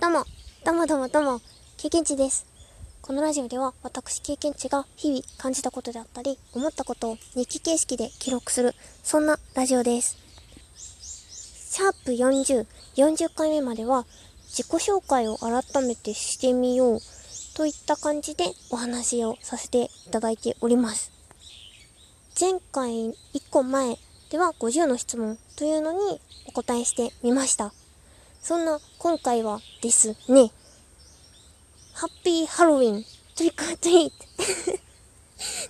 [0.00, 0.24] どうも、
[0.64, 1.40] どうもどうもどうも、
[1.76, 2.46] 経験値です。
[3.02, 10.16] このラジオでは私経験値が日々感じたことであったり、思ったことを日記形式で記録する、そんなラジオです。
[10.76, 12.64] シャープ40、
[12.94, 14.06] 40回目までは
[14.46, 17.00] 自己紹介を改めてしてみよう
[17.56, 21.10] といった感じでお話をさせていただいております。
[22.40, 23.14] 前回1
[23.50, 23.96] 個前
[24.30, 27.72] では50の質問というのにお答えしてみました。
[28.48, 30.50] そんな今回はですね、
[31.92, 33.04] ハッピーハロウィン、
[33.36, 34.14] トリックア トリート。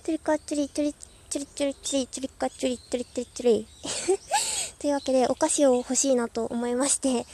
[0.05, 0.93] トリックアトリート、トリ
[1.29, 3.67] トリトリトリトリックアトリートリトリトリ。
[4.79, 7.25] というわけでお菓子を欲しいなと思いまして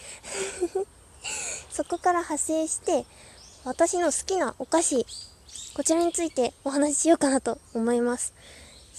[1.69, 3.05] そこから派生して
[3.65, 5.05] 私の好きなお菓子
[5.75, 8.33] こちらについてお話ししようかなと思います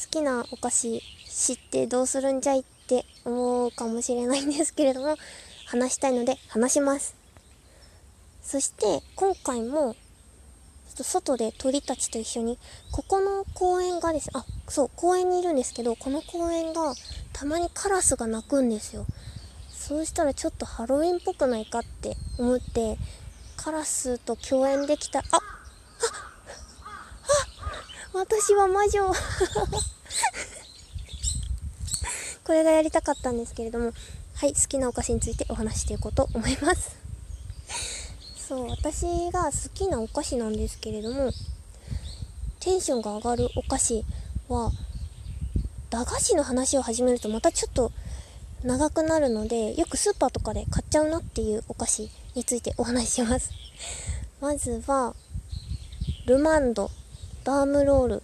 [0.00, 5.16] 好きなお菓子知ってどうするんじゃいって思うかもしれないんですけれども
[5.66, 7.16] 話したいので話します。
[8.42, 12.58] そして今回もちょっと外で鳥たちと一緒に
[12.92, 16.94] ここの公園がですあそう公園にいるんですけどこの公園が
[17.32, 19.06] たまにカラスが鳴くんですよ。
[19.68, 22.96] そうしたらちょっとハロウィンっぽくないかって思って
[23.56, 25.42] カラスと共演できたあああ
[28.12, 29.12] 私は魔女。
[32.44, 33.92] これがやりたかったんですけれども
[34.36, 36.94] はい好きなお菓子についてお話していこうと思います。
[38.36, 41.32] そう私が好きなお菓子なんですけれども
[42.60, 44.04] テンションが上がるお菓子
[44.50, 44.72] は
[45.88, 47.92] 駄菓子の話を始めるとまたちょっと
[48.62, 53.50] 長くなるのでよくスーパーとかで買っちゃうなっていうお菓子についてお話しします。
[54.42, 55.16] まずは
[56.26, 56.90] ルマンド
[57.42, 58.22] バームロール。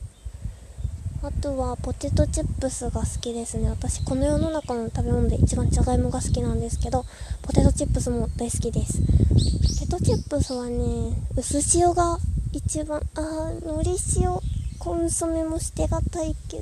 [1.25, 3.71] あとはポテトチップスが好きですね。
[3.71, 7.07] 私この世の中の食べ物で一番じゃがいもが好きなんですけど
[7.43, 8.99] ポテトチップスも大好きです。
[9.01, 12.19] ポテトチップスはね薄塩が
[12.51, 14.37] 一番あーのり塩
[14.81, 16.61] コンソメも捨てがたいけ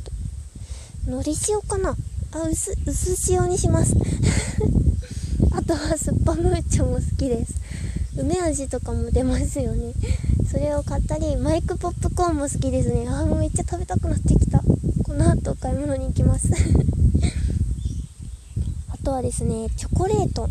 [1.07, 1.97] どのり塩かな？
[2.33, 3.97] あ薄薄塩にします。
[5.57, 7.55] あとはスッパムーチョも好きです。
[8.17, 9.93] 梅味とかも出ますよね。
[10.51, 13.07] それを買ったりマイクポップコーンも好きですね。
[13.09, 14.61] あーもうめっちゃ食べたくなってきた。
[15.05, 16.49] この後買い物に行きます。
[18.89, 20.49] あとはですねチョコレート。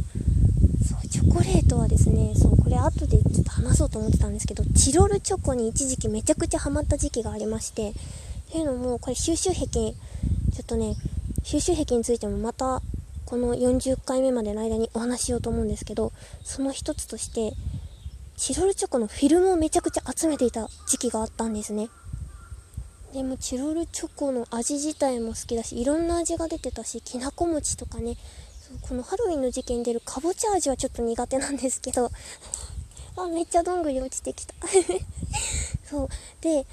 [0.88, 7.94] そうチョコレートはですねそうこれ後でちょっと話そうと思ってたんですけどチロルチョコに一時期めちゃくちゃハマった時期がありましてっ
[8.52, 9.68] ていうのもこれ収集癖。
[9.68, 10.96] ちょっとね
[11.44, 12.81] 収集癖についてもまた
[13.30, 16.12] この40回目までの間にお話ししようと思うんですけど
[16.44, 17.54] その一つとして
[18.38, 21.90] チロルチョコのフィルムをめちゃくちゃ集めていた時期があったんですね。
[23.14, 28.16] でもチロルチョコの味自体も好きだしいろんな味が出てたしきなこ餅とかね
[28.82, 32.10] このハロウィンの時期に出るかぼちゃ味はちょっと苦手なんですけど
[33.16, 34.56] あめっちゃどんぐり落ちてきた。
[35.88, 36.10] そう。
[36.42, 36.66] で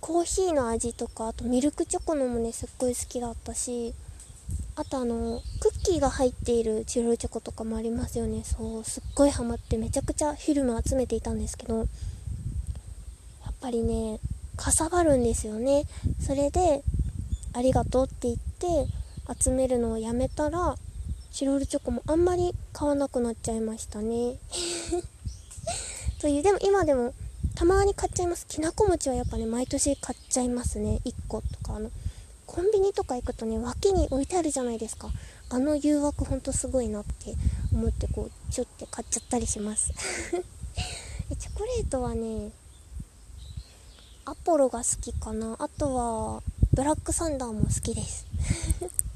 [0.00, 3.94] コーヒーの味とかあとミルクチョコのもねすっごい好きだったし
[4.78, 8.44] あとあのクッキーが入っているチロルチョコとかもありますよね。
[8.44, 11.86] そうすっごいハマってめちゃくちゃフィルム集めていたんですけどやっ
[13.60, 14.20] ぱりね
[14.56, 15.82] かさばるんですよね。
[16.24, 16.84] それで
[17.54, 18.86] ありがとうって言って
[19.42, 20.76] 集めるのをやめたら
[21.32, 24.36] チロルチョコもあんまり買わなくなっちゃいましたね。
[26.20, 27.14] というでも今でも
[27.56, 28.46] たまに買っちゃいます。
[28.46, 31.00] きなこ餅はやっぱね毎年買っちゃいますね。
[31.04, 31.90] 1個とかあの
[32.48, 35.10] コンビニとか行くとね脇に置いてあるじゃないですか。
[35.50, 37.34] あの誘惑ほんとすごいなって
[37.72, 39.92] 思ってこうちょって買っちゃったりします。
[41.38, 42.50] チョコレートはね
[44.24, 45.56] アポロが好きかな。
[45.58, 46.42] あとは
[46.72, 48.26] ブラックサンダーも好きです。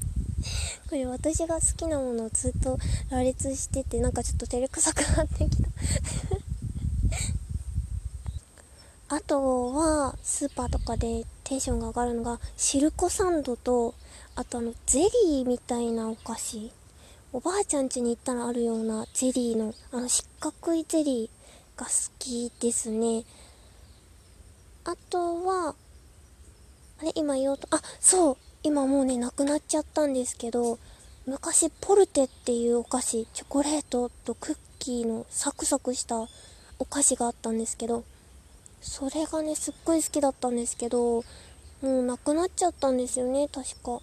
[0.89, 2.77] これ私が好きなものをずっと
[3.09, 5.69] 羅列しててなんかちょっと照れくさくなってきた。
[9.15, 13.93] あとはスーパーとかでテンションが上がるのがシルコサンドと
[14.35, 16.71] あとあのゼリーみたいなお菓子。
[17.31, 23.23] おばあちゃん家に行ったらあるようなゼリーのあの四角いゼリーが好きですね。
[24.83, 25.75] あとは
[26.99, 28.37] あれ今言おうとあそう。
[28.63, 30.79] 今もうねなくなっちゃったんですけど
[31.27, 36.15] 昔ポルテっていうお菓子チョコレートとクッキーのサクサクした
[36.79, 38.05] お菓子があったんですけど
[38.83, 41.23] それがねすっごい好きだったんですけど
[41.81, 43.99] もうなくなっちゃったんですよね確か。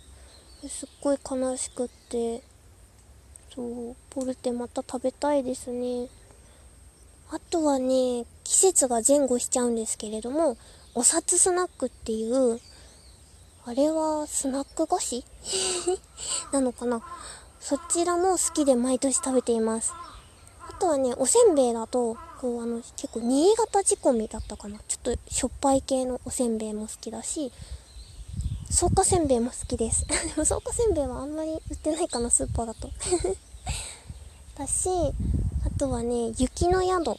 [0.68, 2.42] すっごい悲しくって。
[3.54, 6.08] そうポルテまた食べたいですね。
[7.30, 10.56] あとはね季節が前後しちゃうんですけれども
[10.94, 12.60] お札スナックっていう
[13.66, 15.24] あれはスナック菓子？
[16.52, 17.02] なのかな？
[17.60, 19.92] そちらも好きで毎年食べています。
[20.66, 24.78] あとはね、おせんべいだと、こう、あの、結構、新潟仕込みだったかな。
[24.88, 27.52] ちょっと、しょっぱい系のおせんべいも好きだし、
[28.70, 30.06] 草加せんべいも好きです。
[30.08, 32.88] でも、草加せんべいはあんまり売ってないかな、スーパーだと。
[34.56, 34.88] だし、
[35.66, 37.04] あとはね、雪の宿。
[37.04, 37.14] ちょ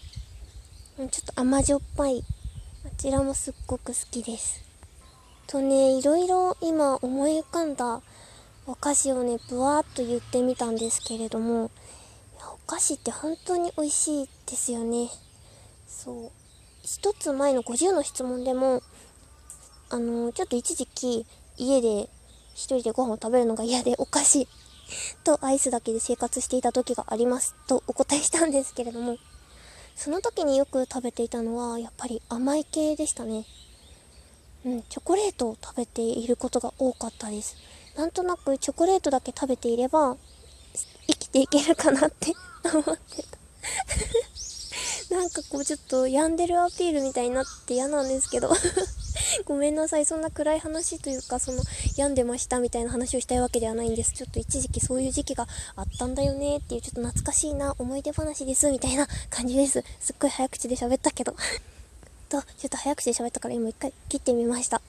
[1.06, 2.24] っと甘じょっぱい。
[2.83, 4.59] あちらもすっごく好きです。
[5.45, 8.01] とね、いろいろ今思い浮かんだ
[8.65, 11.69] お菓子をね、ぶわーっと言ってみたんですけれども、
[12.47, 15.09] お菓子って本当に美味しいですよね。
[15.88, 16.31] そう。
[16.83, 18.81] 一つ前の50の質問でも、
[19.89, 21.25] あの、ちょっと一時期
[21.57, 22.09] 家で
[22.53, 24.47] 一人でご飯を食べるのが嫌でお菓子
[25.23, 29.17] とアイスだけで生活していた時がありますとお答えしたんですけれども、
[29.95, 33.45] その時によく食べていたのはやっぱり甘い系でしたね。
[34.65, 37.55] うん、チョコレートを食べていることが多かったです。
[37.95, 40.17] なんとなくチョコレートだけ食べていれば
[41.33, 42.33] 生きていけるかなって
[42.63, 43.24] 思って
[45.10, 48.51] たなんかこうちょっと病んでるアピールみたいになって嫌なんですけど
[49.45, 50.06] ごめんなさい。
[50.06, 51.63] そんな暗い話というか、その、
[51.98, 54.13] 病んでましたみたいな話をしたいわけではないんです。
[54.13, 59.84] ちょっと一時期そういう時期があったんだよねっていう、ちょっと懐かしいな、思い出話です、みたいな感じです。
[60.00, 61.36] すっごい早口で喋ったけど
[62.31, 64.81] と、ちょっと早口で喋ったから今一回切ってみました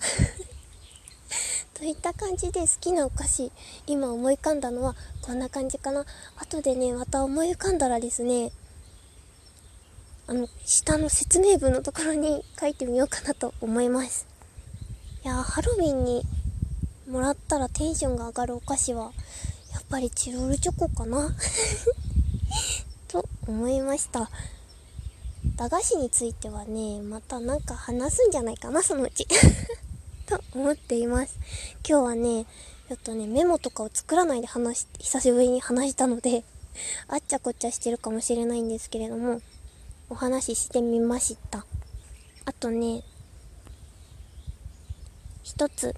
[1.74, 3.50] といった感じで好きなお菓子、
[3.86, 6.04] 今思い浮かんだのはこんな感じかな。
[6.36, 8.52] 後でね、また思い浮かんだらですね、
[10.26, 14.26] あの、下の説明文のところに書いてみようかなと思います。
[15.24, 16.22] いやハロウィンに
[17.08, 19.12] もらったらテンションが上がるお菓子は、
[19.72, 21.34] やっぱりチロルチョコかな？
[23.08, 24.30] と思いました。
[25.56, 29.26] 駄菓子についてはね、またなんか話すんじゃないかな、そのうち
[30.38, 31.38] と思っています。
[31.86, 32.46] 今日はね、
[32.88, 36.44] ちょっとね、メモとかを作らないで話し、久しぶりに話したので
[37.08, 39.42] あっちゃこっちゃしてるかもしれないんですけれども、
[40.08, 41.66] お話ししてみました。
[42.46, 43.02] あとね、
[45.42, 45.94] 一つ、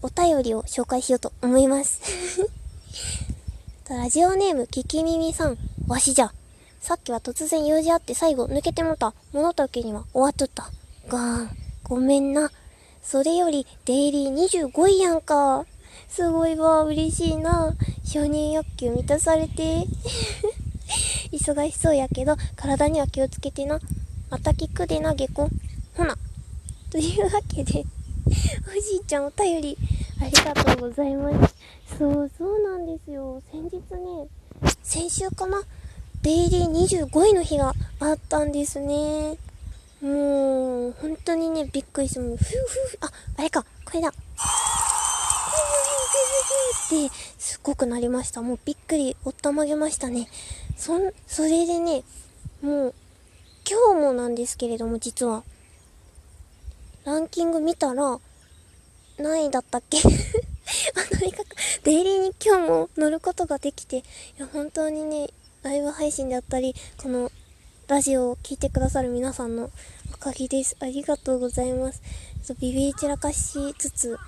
[0.00, 2.00] お便りを紹介しようと思います
[3.90, 6.32] ラジオネーム、ききみみさん、わしじゃ。
[6.80, 9.14] さっきは突然用事あって最後抜けてもた。
[9.32, 10.70] 物時には終わっとった。
[11.08, 11.48] ガーン。
[11.82, 12.50] ごめんな。
[13.02, 15.64] それより、デイリー25位やんか。
[16.08, 17.74] すごいわ、嬉しいな。
[18.04, 19.86] 承認欲求満たされて。
[21.32, 23.80] 忙しそうやけど、体には気をつけてな。
[24.30, 25.48] また聞くでな、下校。
[25.96, 26.16] ほな。
[26.90, 27.84] というわけで、
[28.68, 29.78] おじいちゃんお便り、
[30.20, 31.54] ありがとうございます。
[31.98, 33.42] そう、そうなんですよ。
[33.50, 34.28] 先日ね、
[34.82, 35.62] 先週かな
[36.22, 39.38] デイリー25位の日があったんですね。
[40.00, 44.08] もう、本当にね、びっくりして、もう、ふうふう、あ、あれか、これだ。
[44.08, 44.12] っ
[46.88, 48.40] て、すっごくなりました。
[48.40, 50.28] もうびっくり、おったまげましたね。
[50.76, 52.04] そん、それでね、
[52.62, 52.94] もう、
[53.68, 55.42] 今日もなんですけれども、実は、
[57.04, 58.20] ランキング見たら、
[59.18, 60.08] 何位だったっけと
[61.24, 64.02] にかく、デイリーに今日も乗ることができて、い
[64.38, 65.28] や、本当にね、
[65.62, 67.32] ライブ配信であったり、この、
[67.88, 69.70] ラジオを聴いてくださる皆さんの
[70.12, 70.76] おかげです。
[70.78, 72.02] ありがとうございます。
[72.60, 74.18] ビビり散らかしつつ、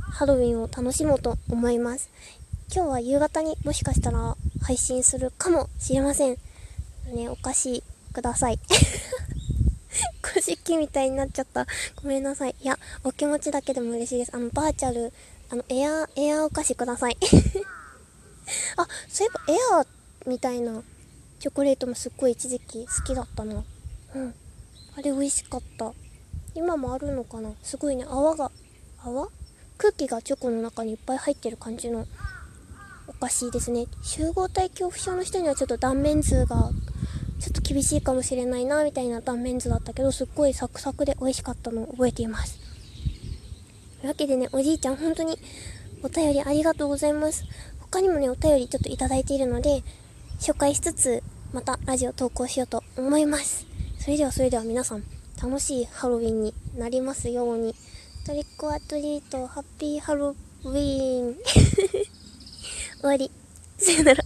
[0.00, 2.10] ハロウィンを楽しもうと思います。
[2.74, 6.38] 今日は夕方にもしかしたら配信するかもしれません。
[7.14, 8.58] ね、お菓子ください。
[10.20, 11.68] 古式みたいになっちゃった。
[12.02, 12.56] ごめんなさい。
[12.60, 14.34] いや、お気持ちだけでも嬉しいです。
[14.34, 15.12] あの、バーチャル、
[15.50, 17.16] あの、エアー、エアーお菓子ください。
[18.76, 19.86] あ、そういえばエアー
[20.26, 20.82] みたいな
[21.38, 23.62] チョコレートもすっごい一時期好きだったな。
[24.14, 24.34] うん。
[24.96, 25.92] あれ美味しかった。
[26.54, 27.50] 今もあるのかな？
[27.62, 28.50] すごいね、泡が、
[29.02, 29.28] 泡？
[29.76, 32.06] 空気がチョコの中にいっぱい入ってる感じの
[33.08, 33.86] お菓子ですね。
[34.02, 36.70] 集合体恐怖症の人にはちょっと断面図が
[37.40, 42.58] ちょっと厳しいかもしれないなみたいな断面図だったけどすっごいサクサクで美味しかったのを覚えています。
[44.00, 45.36] というわけでね、おじいちゃん本当に
[46.02, 47.44] お便りありがとうございます。
[47.80, 49.82] 他にもね、お便りちょっといただいているので、
[50.38, 51.22] 紹介しつつ、
[51.52, 53.66] またラジオ投稿しようと思います。
[53.98, 55.04] それではそれでは皆さん、
[55.42, 57.74] 楽しいハロウィンになりますように。
[58.26, 61.36] トリックアトリート、ハッピーハロウィーン。
[63.00, 63.30] 終わり。
[63.78, 64.24] さよなら。